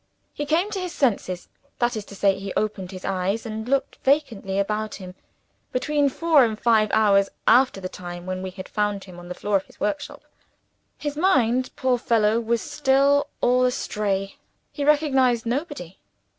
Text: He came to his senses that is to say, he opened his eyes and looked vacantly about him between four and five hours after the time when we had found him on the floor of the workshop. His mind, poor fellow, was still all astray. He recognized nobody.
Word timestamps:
He 0.33 0.47
came 0.47 0.71
to 0.71 0.79
his 0.79 0.93
senses 0.95 1.47
that 1.77 1.95
is 1.95 2.03
to 2.05 2.15
say, 2.15 2.39
he 2.39 2.51
opened 2.55 2.89
his 2.89 3.05
eyes 3.05 3.45
and 3.45 3.69
looked 3.69 3.97
vacantly 3.97 4.57
about 4.57 4.95
him 4.95 5.13
between 5.71 6.09
four 6.09 6.43
and 6.43 6.59
five 6.59 6.89
hours 6.91 7.29
after 7.45 7.79
the 7.79 7.87
time 7.87 8.25
when 8.25 8.41
we 8.41 8.49
had 8.49 8.67
found 8.67 9.03
him 9.03 9.19
on 9.19 9.27
the 9.29 9.35
floor 9.35 9.57
of 9.57 9.67
the 9.67 9.75
workshop. 9.79 10.23
His 10.97 11.15
mind, 11.15 11.69
poor 11.75 11.99
fellow, 11.99 12.39
was 12.39 12.63
still 12.63 13.27
all 13.41 13.63
astray. 13.63 14.37
He 14.71 14.83
recognized 14.83 15.45
nobody. 15.45 15.99